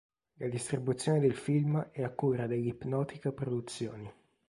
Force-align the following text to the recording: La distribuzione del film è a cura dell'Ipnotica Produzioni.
La 0.37 0.47
distribuzione 0.47 1.19
del 1.19 1.35
film 1.35 1.79
è 1.91 2.01
a 2.01 2.09
cura 2.09 2.47
dell'Ipnotica 2.47 3.31
Produzioni. 3.31 4.11